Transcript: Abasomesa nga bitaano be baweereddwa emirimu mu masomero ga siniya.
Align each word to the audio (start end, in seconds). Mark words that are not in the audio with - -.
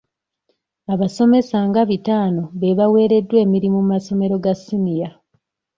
Abasomesa 0.93 1.57
nga 1.67 1.81
bitaano 1.89 2.43
be 2.59 2.77
baweereddwa 2.77 3.37
emirimu 3.45 3.79
mu 3.83 3.89
masomero 3.93 4.35
ga 4.43 4.53
siniya. 4.61 5.09